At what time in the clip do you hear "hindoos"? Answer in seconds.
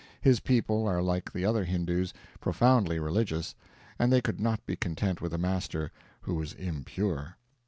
1.63-2.11